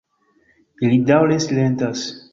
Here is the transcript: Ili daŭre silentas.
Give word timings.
Ili 0.87 0.97
daŭre 1.11 1.39
silentas. 1.47 2.11